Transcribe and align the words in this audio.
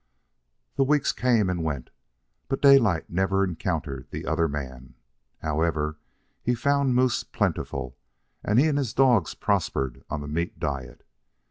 The 0.77 0.83
weeks 0.83 1.11
came 1.11 1.47
and 1.47 1.63
went, 1.63 1.91
but 2.47 2.59
Daylight 2.59 3.07
never 3.11 3.43
encountered 3.43 4.07
the 4.09 4.25
other 4.25 4.47
man. 4.47 4.95
However, 5.43 5.99
he 6.41 6.55
found 6.55 6.95
moose 6.95 7.23
plentiful, 7.23 7.95
and 8.43 8.57
he 8.59 8.65
and 8.67 8.79
his 8.79 8.95
dogs 8.95 9.35
prospered 9.35 10.03
on 10.09 10.21
the 10.21 10.27
meat 10.27 10.57
diet. 10.59 11.05